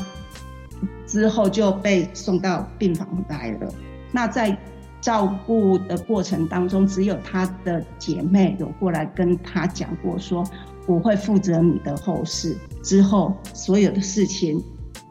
[1.07, 3.73] 之后就被送到病房来了。
[4.13, 4.55] 那在
[5.01, 10.45] 照顾的过程当中，只有他的姐妹有过来跟他讲过说，
[10.87, 14.63] 我会负责你的后事，之后所有的事情。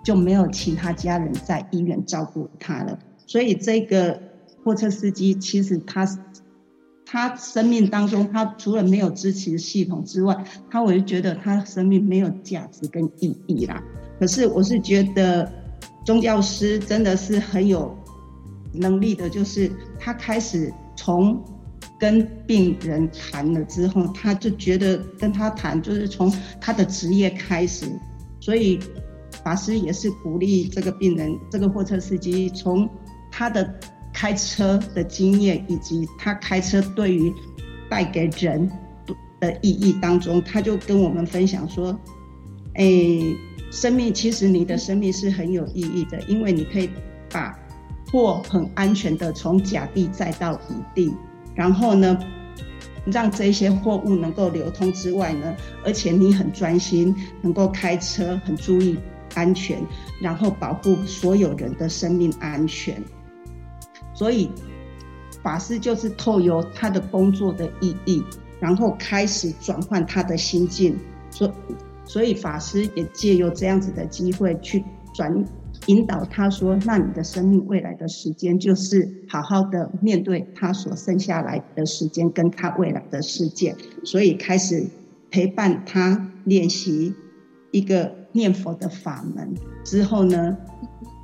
[0.03, 4.21] 就没有其他家人在医院照顾他了，所以这个
[4.61, 6.05] 货车司机其实他，
[7.05, 13.81] 他生命当中，他除了没有支持系统之外，他我就觉得他生命没有价值跟意义啦。
[14.19, 15.49] 可是我是觉得
[16.05, 17.97] 宗教师真的是很有
[18.73, 21.41] 能力的，就是他开始从
[22.03, 27.85] 跟病人谈了之后，他就觉得跟他谈就是从他的职业开始，
[28.41, 28.77] 所以。
[29.43, 32.87] 法师也是鼓励这个病人，这个货车司机从
[33.29, 33.77] 他的
[34.13, 37.33] 开车的经验，以及他开车对于
[37.89, 38.71] 带给人
[39.41, 41.99] 的意义当中，他就跟我们分享说
[42.75, 42.85] ：“哎，
[43.69, 46.89] 生命其实你的生命是很有意义的，因为你可以
[47.29, 47.59] 把
[48.11, 51.13] 货很安全的从甲地载到乙地，
[51.55, 52.17] 然后呢，
[53.05, 58.97] 让这些货物能够流通之外呢，而且你很专心，能够开车，很注意。”
[59.35, 59.81] 安全，
[60.21, 63.03] 然后保护所有人的生命安全。
[64.13, 64.47] 所以，
[65.41, 68.23] 法师就是透由他的工作的意义，
[68.59, 70.95] 然后开始转换他的心境。
[71.31, 71.51] 所
[72.05, 74.85] 所以，法师也借由这样子的机会去
[75.15, 75.43] 转
[75.87, 84.85] 引导他说：“那你的生命未来的时间，就是好好的面对他所剩下来的时间，跟他未来的世界。”所以，开始
[85.29, 87.13] 陪伴他练习
[87.71, 88.11] 一个。
[88.35, 90.57] 念佛的法门之后呢，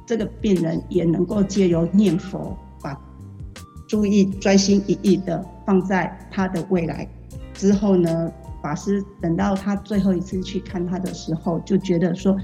[0.05, 2.95] 这个病人也能够借由念佛，把
[3.87, 7.09] 注意专心一意的放在他的未来。
[7.51, 12.37] 之后呢，法师等到他最后一次去看他的时候，就觉得说，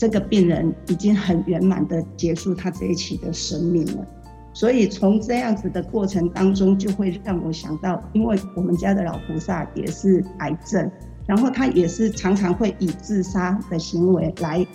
[0.00, 4.06] 这个病人已经很圆满的结束他这一期的生命了。
[4.54, 10.90] 所以从这样子的过程当中，就会让我想到，因为我们家的老菩萨也是癌症，
[11.26, 14.66] 然后他也是常常会以自杀的行为来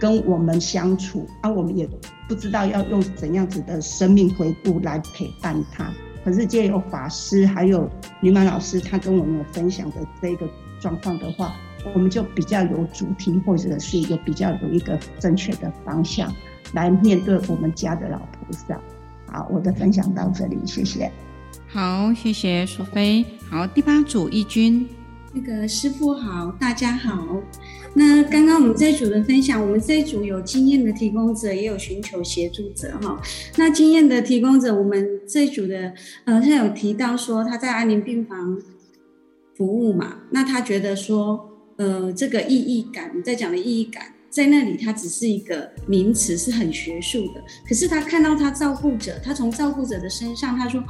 [0.00, 1.88] 跟我们相处，那、我们也
[2.28, 5.88] 不知道要用怎样子的生命回顾来陪伴他。
[6.24, 7.88] 可是借由法师还有
[8.20, 10.48] 女满老师，他跟我们分享的这个
[10.80, 11.54] 状况的话，
[11.94, 16.32] 我们就比较有主题，或者是一个比较有一个正确的方向
[16.74, 18.80] 来面对我们家的老菩萨。
[19.26, 21.10] 好，我的分享到这里，谢谢。
[21.68, 23.24] 好，谢谢淑菲。
[23.50, 24.88] 好，第八组义军，
[25.32, 27.42] 那个师傅好，大家好。
[27.94, 33.20] 那刚刚我们这一组的分享，我们这一组有经验的提供者，也有寻求协助者哈。
[33.56, 35.92] 那经验的提供者，我们这一组的
[36.24, 38.58] 呃，他有提到说他在安宁病房
[39.56, 44.12] 服务嘛，那他觉得说呃，这个意义感，你在讲的意义感。
[44.28, 47.42] 在那里，它只是一个名词，是很学术的。
[47.66, 50.82] 可是他看到他照顾者，他从照顾者的身上，他说，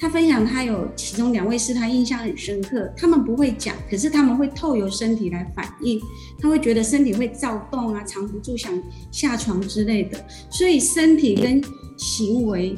[0.00, 2.92] 他分享他有其中两位是他印象很深刻。
[2.96, 6.00] 他们不会讲，可是他们会透由身体来反应。
[6.40, 8.72] 他会觉得身体会躁动啊，藏不住，想
[9.12, 10.18] 下床之类的。
[10.50, 11.62] 所以身体跟
[11.96, 12.74] 行为，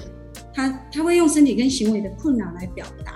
[0.52, 3.14] 他他会用身体跟行为的困扰来表达。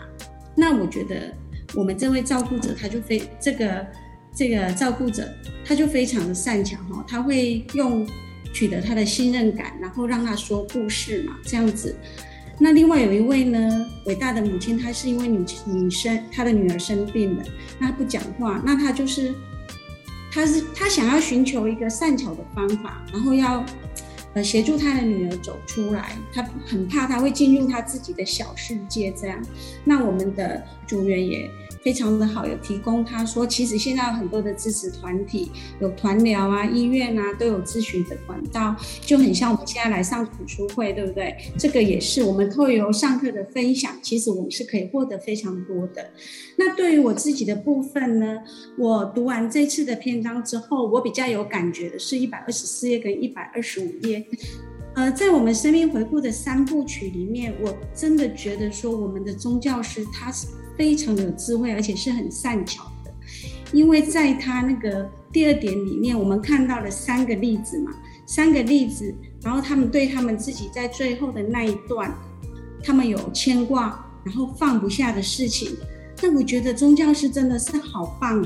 [0.57, 1.35] 那我觉得
[1.75, 3.87] 我们这位照顾者，他就非这个。
[4.35, 5.33] 这个照顾者
[5.65, 8.07] 他就非常的善巧哈，他会用
[8.53, 11.95] 取得他的信任感，然后让他说故事嘛，这样子。
[12.59, 17.45] 那另外有一位呢，伟大的母亲，她是因为女女生她的女儿生病了，
[17.79, 19.35] 那她不讲话，那她就是，
[20.31, 23.65] 她是她想要寻求一个善巧的方法，然后要
[24.35, 29.43] 呃协助她的女儿走出来，她很怕她会进入她自己的小世界这样。
[29.85, 31.51] 那我们的组员也。
[31.85, 41.37] 非常的好，有提供他说，其实现在有很多的支持团体，有团疗啊、医院啊，都有咨询的管道，就很像我们现在来上读书会，对不对？
[41.59, 46.11] 这个也是我们透由上课的分享，其实我们是可以获得非常多的。
[46.57, 48.39] 那对于我自己的部分呢，
[48.79, 54.25] 我读完这次的篇章之后，我比较有感觉的是一百二十四页跟一百二十五页。
[54.95, 60.47] 呃，在我们生命回顾的三部曲里面，我真的觉得说，我们的宗教师他是。
[60.77, 63.13] 非常有智慧，而且是很善巧的，
[63.73, 67.93] 因为在他那个第二点里面，我们看到了三个例子嘛，
[68.27, 72.13] 三个例子，然后他们对他们自己在最后的那一段，
[72.83, 75.77] 他们有牵挂，然后放不下的事情。
[76.23, 78.45] 那我觉得宗教师真的是好棒，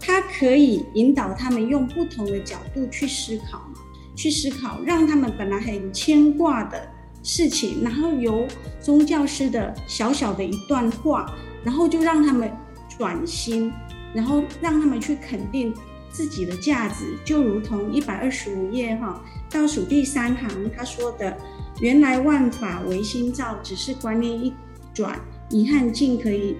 [0.00, 3.80] 他可以引导他们用不同的角度去思考嘛，
[4.14, 6.88] 去思考，让他们本来很牵挂的
[7.22, 8.46] 事情，然后由
[8.80, 11.34] 宗教师的小小的一段话。
[11.64, 12.50] 然后就让他们
[12.96, 13.72] 转心，
[14.14, 15.72] 然后让他们去肯定
[16.10, 21.36] 自己的价值，就如同一百二十五页哈倒数第三行他说的
[21.80, 24.52] ：“原来万法唯心造，只是观念一
[24.94, 26.56] 转，遗憾竟可以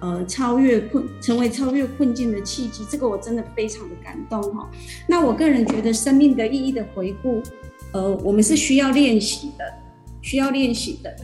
[0.00, 4.68] 呃超越困，成为超越困境的契机。”这个我真的非常的感动哈。
[5.06, 7.42] 那我个人觉得生命的意义的回顾，
[7.92, 9.64] 呃，我们是需要练习的，
[10.22, 11.16] 需要练习的，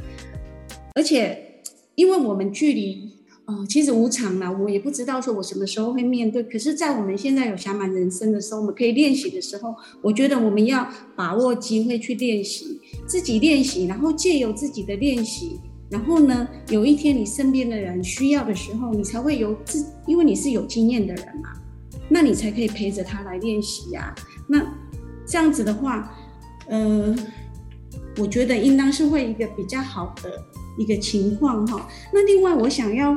[0.94, 1.55] 而且
[1.96, 3.16] 因为我们距离。
[3.48, 6.42] 呃，其实无常嘛，我也不知道说我什么时候会面对。
[6.42, 21.52] 可是，在我们现在有暇满人生的时候，我们可以练习的时候，我觉得我们要把握机会去练习，自己练习，然后借由自己的练习，然后呢，有一天你身边的人需要的时候，你才会有自，因为你是有经验的人嘛，
[22.08, 24.12] 那你才可以陪着他来练习呀。
[24.48, 24.60] 那
[25.24, 26.12] 这样子的话，
[26.66, 27.14] 呃，
[28.18, 30.44] 我觉得应当是会一个比较好的
[30.76, 31.88] 一个情况哈。
[32.12, 33.14] 那另外，我想要。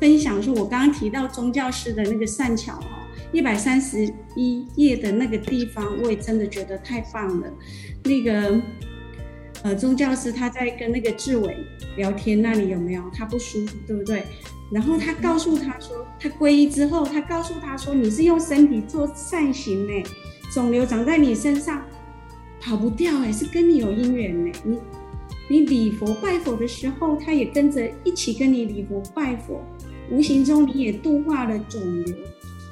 [0.00, 7.48] 分享说，我刚刚提到宗教师的那个善巧哈，一百三十一页的那个地方，我也真的觉得太棒了。
[8.02, 8.60] 那个
[9.62, 11.56] 呃，宗教师他在跟那个志伟
[11.96, 13.02] 聊天，那里有没有？
[13.14, 14.24] 他不舒服，对不对？
[14.70, 20.02] 然后他告诉他说，他皈依之后，他告诉他说，你是用身体做善行呢，
[20.52, 21.82] 肿瘤长在你身上
[22.60, 24.52] 跑不掉哎，是跟你有因缘呢。
[24.64, 24.78] 你
[25.48, 29.60] 你礼佛拜佛的时候，他也跟着一起跟你礼佛拜佛。
[30.10, 32.14] 无形中你也度化了肿瘤。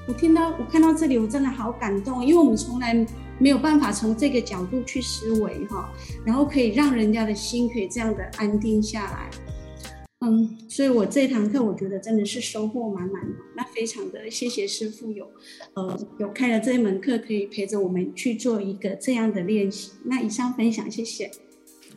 [0.09, 3.07] 我听到我看到这里，我真的好感动，因为我们从来
[3.39, 5.93] 没有办法从这个角度去思维哈，
[6.25, 9.31] 然后可以让人家的心可以这样的安定下来。
[10.21, 13.23] 嗯，所以我这堂课我觉得真的是收获满满。
[13.57, 15.29] 那非常的谢谢师傅有，
[15.75, 19.93] 呃，有开了这一门课，可以陪着我们去做一个这样的练习。
[20.05, 21.31] 那以上分享，谢谢。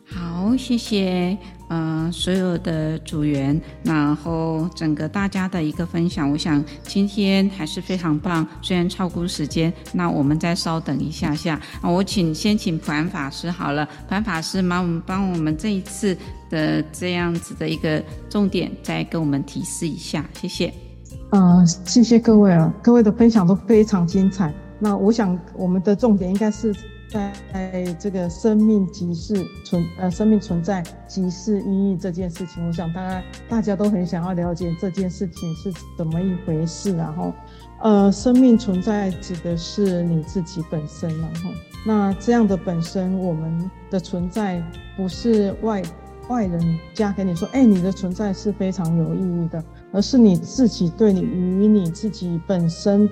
[0.08, 1.36] 好，谢谢。
[1.68, 8.46] 呃，所有的组员，然后整个大家的一个分享，我想今天还是非常棒。
[8.62, 16.16] 虽然超过时间，那我们再稍等一下下啊，我请先请普安法师好了，普安法师帮我们帮我们这一次
[16.48, 18.00] 的这样子的一个
[18.30, 20.72] 重点，再跟我们提示一下，谢谢。
[21.30, 24.54] 呃，谢谢各位啊，各位的分享都非常精彩。
[24.78, 26.72] 那我想我们的重点应该是。
[27.08, 29.34] 在这个生命即是
[29.64, 36.96] 存呃，生命存在即是意义这件事情，我想大家大家都很想要了解这件事情是怎么一回事。
[36.96, 37.32] 然后，
[37.80, 41.50] 呃，生命存在指的是你自己本身，然后
[41.86, 44.62] 那这样的本身，我们的存在
[44.96, 45.82] 不是外
[46.28, 53.08] 外人加给你说，哎，你的存在是非常有意义的，而是你自己对你与你自己本身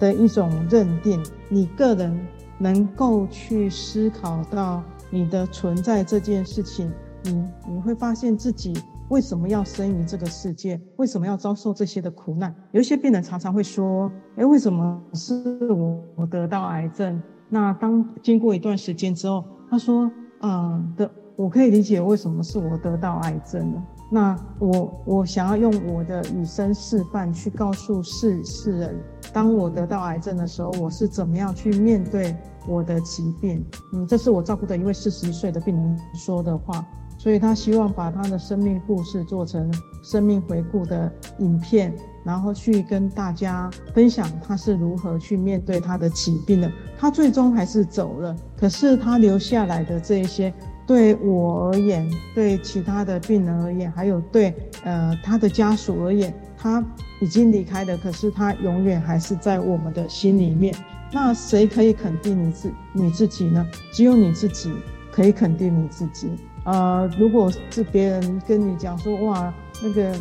[0.00, 2.26] 的一种认定，你个人。
[2.58, 6.90] 能够去思考到你的存在这件事情，
[7.22, 8.72] 你你会发现自己
[9.08, 12.54] 为什么要生于这个世界，为什么要遭受这些的苦难？
[12.72, 15.34] 有一些病人常常会说：“哎，为什么是
[15.72, 20.10] 我我得到癌症？”那当经过一段时间之后，他说
[20.42, 28.96] ：“嗯的，我可以理解为什么是我得到癌症了。”那我我想要用我的以身示范去告诉世世人，
[29.32, 32.36] 当我得到癌症的时候，我是怎么样去面对
[32.68, 33.66] 我的疾病。
[33.92, 36.86] 嗯，这是我照顾的一位四十一岁的病人说的话，
[37.18, 39.68] 所以他希望把他的生命故事做成
[40.04, 41.92] 生命回顾的影片，
[42.24, 46.70] 然后去跟大家分享他是如何去面对他的疾病的。
[46.96, 50.54] 他最终还是走了，可是他留下来的这一些。
[50.86, 56.84] 对我而言，对其他的病人而言，还有对呃他的家属而言，他
[57.20, 60.72] 已经离开了，可是他永远还是在我们的心里面。
[61.12, 63.66] 那谁可以肯定你自你自己呢？
[63.92, 64.72] 只有你自己
[65.10, 66.30] 可以肯定你自己。
[66.64, 70.16] 呃，如果是别人跟你讲说，哇，那个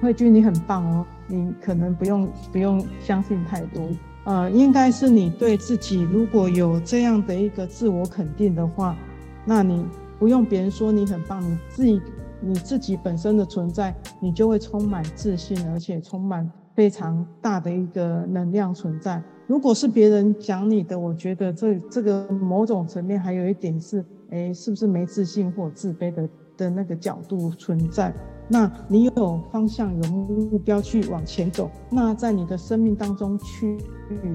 [0.00, 3.88] 慧君你很棒哦，你可能不用不用相信太多。
[4.24, 8.96] 呃，应该是你对自己如果有这样的一个自我肯定的话，
[9.44, 9.86] 那你。
[10.18, 12.02] 不用别人说你很棒，你自己
[12.40, 19.22] 你自己本身的存在，你就会充满自信，而且充满非常大的一个能量存在。
[19.46, 28.12] 如果是别人讲你的，我觉得这这个某种层面还有一点是，哎，是不是没自信或自卑的的那个角度存在？
[28.50, 33.78] 那你有方向、有目标去往前走，那在你的生命当中去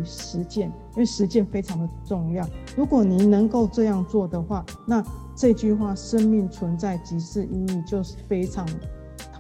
[0.05, 2.47] 实践，因为实践非常的重要。
[2.75, 5.03] 如果你能够这样做的话，那
[5.35, 8.63] 这句话“生命存在即是意义”就是非常，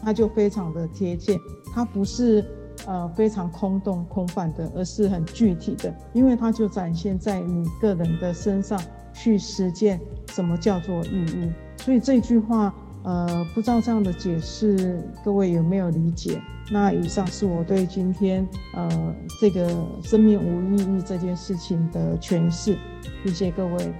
[0.01, 1.37] 它就非常的贴切。
[1.71, 2.43] 它不是
[2.87, 8.81] 呃非常空洞空泛的，而是很具体的，因为它就展现在你个人的身上
[9.13, 11.51] 去实践什么叫做意义。
[11.77, 12.73] 所以这句话。
[13.03, 16.41] 呃，不知道这样的解释各位有没有理解？
[16.71, 22.77] 那以上是我对今天呃这个生命无意义这件事情的诠释。
[23.25, 23.93] 谢谢各位。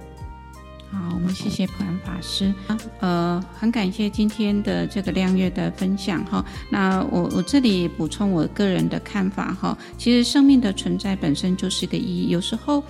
[0.90, 2.54] 好，我们谢谢普安法师。
[3.00, 6.42] 呃，很感谢今天的这个亮月的分享哈。
[6.70, 9.76] 那我我这里补充我个人的看法哈。
[9.98, 12.82] 其实生命的存在本身就是一个意义，有时候。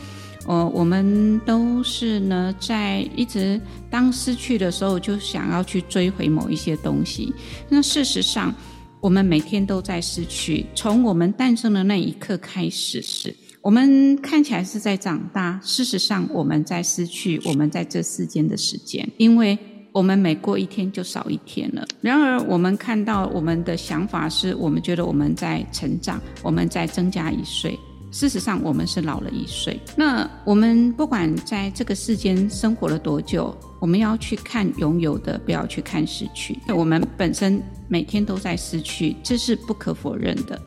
[0.46, 7.32] 哦，我们都是呢，在一直当失去的时候，就想要去追回某一些东西。
[7.68, 8.54] 那事实上，
[9.00, 10.66] 我们每天都在失去。
[10.74, 19.58] 从我们诞生的那一刻开始，是我们看起来是在长大，事实上我们在失去我们在这世间的时间，因为
[19.92, 21.86] 我们每过一天就少一天了。
[22.02, 27.78] 然而，我们看到我们的想法是，我们觉得我们在成长，我们在增加一岁。
[28.14, 29.76] 事实上，我们是老了一岁。
[29.96, 36.56] 那我们不管在这个世间生活了多久，我们要去看拥有的，不要去看失去。
[36.68, 40.62] 我们本身每天都在失去，这是不可否认的。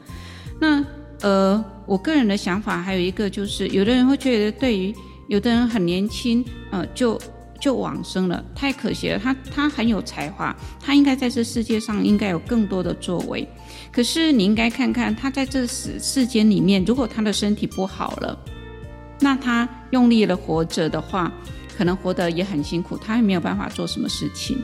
[0.60, 0.84] 那
[1.22, 4.94] 呃，我个人的想法还有一个就是，有的人会觉得，对于
[5.30, 7.18] 有的人很年轻，呃，就。
[7.60, 9.20] 就往生了，太可惜了。
[9.20, 13.48] 他他很有才华，他应该在这世界上应该有更多的作为。
[13.92, 18.38] 可是你应该看看他在这世世间里面，如果他的身体不好了，
[19.20, 21.32] 那他用力了活着的话，
[21.78, 24.58] 可能活得也很辛苦，他也没有办法做什么事情。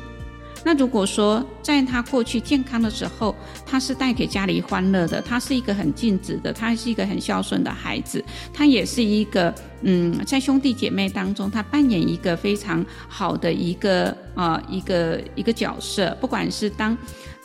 [0.65, 3.35] 那如果说在他过去健康的时候，
[3.65, 16.97] 他是带给家里欢乐的，他是一个很尽职的，他是一个很孝顺的孩子，他也是一个嗯，在兄弟姐妹当中，他扮演一个非常好的一个、呃、一个一个角色，不管是当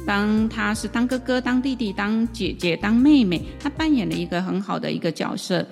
[0.06, 5.66] 当他是当哥哥、当弟弟、当姐姐、当妹妹，他扮演了一个很好的一个角色。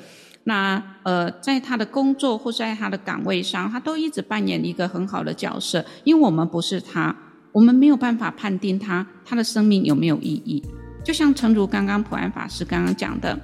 [0.48, 5.84] 那呃，在他的工作或在他的岗位上，他都一直扮演一个很好的角色。
[6.04, 7.14] 因为我们不是他，
[7.56, 10.62] 我们没有办法判定他他的生命有没有意义。
[11.02, 13.34] 就像诚如刚刚普安法师刚刚讲的，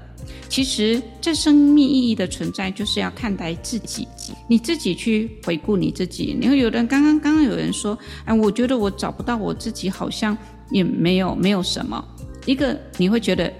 [0.50, 4.06] 其实这生命意义的存在，就是要看待自己，
[4.46, 6.36] 你自己去回顾你自己。
[6.38, 10.36] 你会有人刚刚刚刚有人说，哎，我觉得我找不到我自己，好像
[10.70, 12.04] 也没有没有什么。
[12.44, 13.50] 一个你会觉得。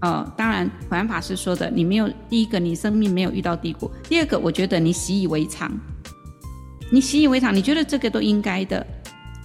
[0.00, 5.72] 呃，当然，普安法师说的，你没有第一个，你生命没有遇到低谷；第二个，我觉得你习以为常，
[6.92, 8.86] 你习以为常，你觉得这个都应该的，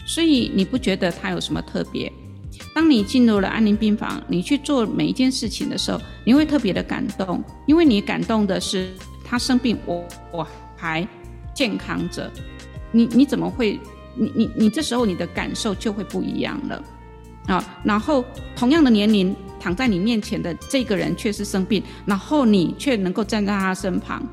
[0.10, 2.12] 所以你不觉得它有什么特别。
[2.74, 8.90] 当你进入了安宁病房，你去做每一件事情的时候，你会特别的感动，因为你感动的是
[9.24, 11.08] 他生病，我我还
[11.54, 12.32] 健康着，
[12.92, 13.80] 你你怎么会？
[14.16, 16.84] 你你你这时候你的感受就会不一样了
[17.46, 17.64] 啊。
[17.84, 19.36] 然后同样的年龄。
[19.62, 24.26] 躺在你面前的这个人却是生病，然后你却能够站在他身旁，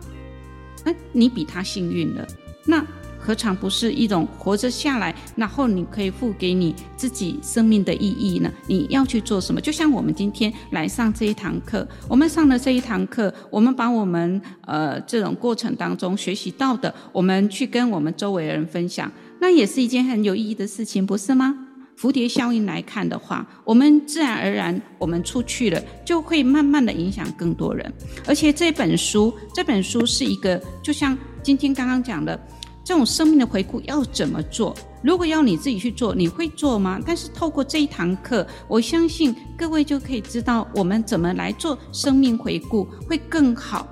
[0.84, 2.24] 那你比他幸运了。
[2.64, 2.80] 那
[3.26, 8.48] 何尝不是一种活着下来，然后你可以付给你自己生命的意义呢？
[8.68, 9.60] 你要去做什么？
[9.60, 19.10] 就像我们今天来上这一堂课，我们上了这一堂课，我们把我们呃这种过程当中学习到的，我们去跟我们周围的人分享，
[19.40, 21.52] 那也是一件很有意义的事情，不是吗？
[21.98, 27.90] 蝴蝶效应来看的话，我们自然而然，我们出去了，就会慢慢的影响更多人。
[28.26, 32.38] 而且这本书，这本书是一个，就像今天刚刚讲的，
[32.86, 34.72] 这种生命的回顾要怎么做？
[35.02, 37.00] 如果要你自己去做，你会做吗？
[37.04, 43.84] 但是透过这一堂课，我相信各位就可以知道我们怎么来做生命回顾会更好。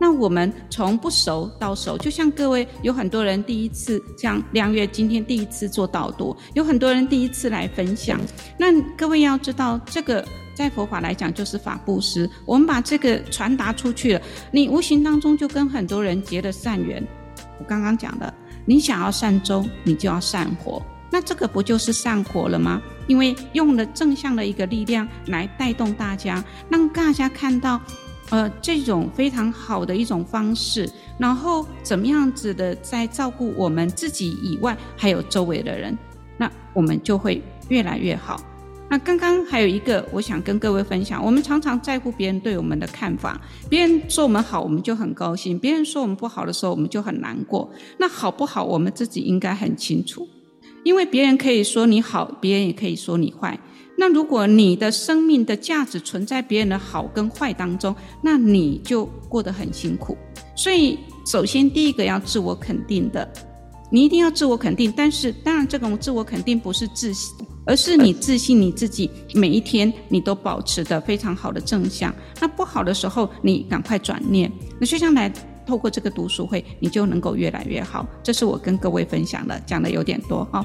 [0.00, 8.18] 那我们从不熟到熟，就像各位有很多人第一次，像亮月今天第一次做导读，有很多人第一次来分享。
[8.58, 17.06] 那各位要知道，这个在佛法来讲就是法布施，我们把这个传达出去了，你无形当中就跟很多人结了善缘。
[17.60, 18.32] 我刚刚讲的，
[18.68, 22.82] 你想要善终，你就要善活，那这个不就是善活了吗？
[23.06, 27.80] 因为用了正向的一个力量来带动大家，让大家看到。
[28.30, 35.96] 呃，这种非常好的一种方式，然后怎么样子的在照顾我们自己以外，还有周围的人，
[36.36, 38.38] 那我们就会越来越好。
[38.90, 47.70] 那刚刚还有一个，我想跟各位分享，我们常常在乎别人对我们的看法，别人说我们好，我们就很高兴；别人说我们不好的时候，我们就很难过。
[47.98, 50.26] 那好不好，我们自己应该很清楚，
[50.84, 53.58] 因为别人可以说你好，别人也可以说你坏。
[53.98, 60.16] 那如果你的生命的价值存在别人的好跟坏当中，那你就过得很辛苦。
[60.56, 63.28] 所以，首先第一个要自我肯定的，
[63.90, 64.90] 你一定要自我肯定。
[64.96, 67.36] 但是，当然这种自我肯定不是自信，
[67.68, 72.10] 而是你自信你自己，每一天你都保持的非常好的正向。
[72.40, 74.50] 那不好的时候，你赶快转念。
[74.80, 75.30] 那就像来
[75.66, 78.06] 透过这个读书会，你就能够越来越好。
[78.22, 80.64] 这是我跟各位分享的，讲的有点多哈。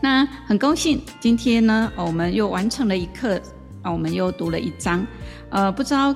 [0.00, 3.42] 那很高兴，今天呢，我们又完成了一课，
[3.82, 5.04] 啊，我们又读了一章，
[5.50, 6.14] 呃，不知道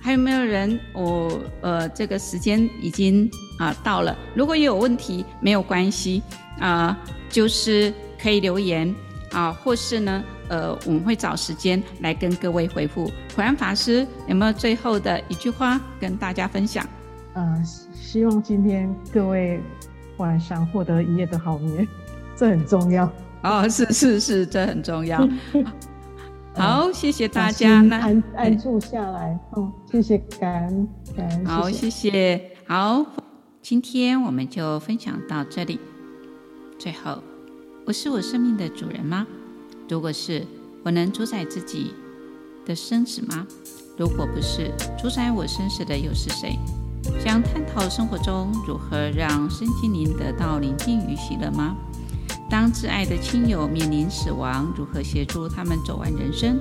[0.00, 6.20] 还有没有人，我呃，这个时间已经啊到了，如果有问题没有关系，
[6.58, 6.98] 啊，
[7.30, 8.92] 就是可以留言
[9.34, 13.10] 啊，或是呢，呃，我们会找时间来跟各位回复。
[13.34, 16.86] 普安法师有没有最后的一句话跟大家分享？
[17.34, 17.62] 呃，
[17.92, 19.60] 希望今天各位
[20.18, 21.86] 晚上获得一夜的好眠。
[22.36, 23.12] 这很重要
[23.42, 25.28] 哦，是是是，这很重要。
[26.56, 27.80] 好，谢谢大家。
[27.82, 31.44] 那安安住下来，哦，谢谢，感恩感恩。
[31.44, 32.40] 好，谢谢。
[32.66, 33.04] 好，
[33.60, 35.80] 今天我们就分享到这里。
[36.78, 37.22] 最后，
[37.86, 39.26] 我是我生命的主人吗？
[39.90, 40.46] 如果是，
[40.82, 41.92] 我能主宰自己
[42.64, 43.46] 的生死吗？
[43.98, 46.58] 如果不是，主宰我生死的又是谁？
[47.22, 51.76] 想探讨生活中如何让身心灵得到宁静与喜乐吗？
[52.48, 56.58] 当挚爱的亲友面临死亡，如何协助他们走完人生？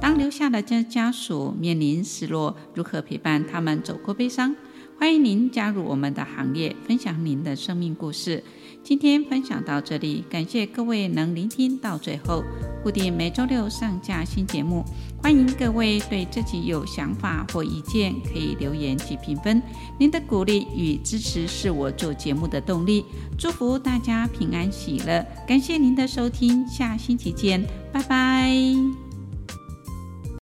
[0.00, 4.56] 当留下的家家属面临失落，如何陪伴他们走过悲伤？
[4.98, 8.42] 欢迎您加入我们的行列，分享您的生命故事。
[8.84, 12.44] 今天分享到这里，感谢各位能聆听到最后。
[12.82, 14.84] 固定每周六上架新节目，
[15.22, 19.62] 欢迎各位对自己有想法或意见可以留言及评分。
[19.98, 23.06] 您的鼓励与支持是我做节目的动力。
[23.38, 29.03] 祝福大家平安喜乐，感谢您的收听，下星期见，拜拜。